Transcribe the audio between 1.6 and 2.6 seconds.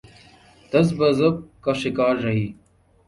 کا شکار رہی۔